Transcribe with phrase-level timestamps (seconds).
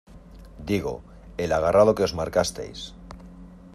[0.65, 1.03] digo.
[1.37, 2.79] el agarrado que os marcasteis...